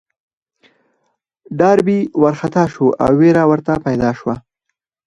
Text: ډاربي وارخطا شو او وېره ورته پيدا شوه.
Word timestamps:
ډاربي 1.59 1.99
وارخطا 2.21 2.63
شو 2.73 2.85
او 3.03 3.11
وېره 3.19 3.43
ورته 3.51 3.71
پيدا 3.85 4.09
شوه. 4.19 4.35